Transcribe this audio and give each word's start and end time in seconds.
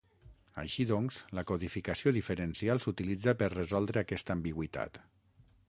Així 0.61 0.85
doncs, 0.91 1.19
la 1.39 1.43
codificació 1.51 2.13
diferencial 2.17 2.81
s'utilitza 2.85 3.37
per 3.43 3.51
resoldre 3.57 4.03
aquesta 4.07 4.37
ambigüitat. 4.39 5.03